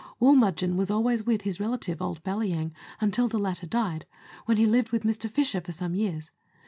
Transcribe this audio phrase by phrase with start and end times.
[0.19, 4.07] Woolmudgen was always with his relative, old Balyang, until the latter died,
[4.45, 5.29] when he lived with Mr.
[5.29, 6.31] Fisher for some years.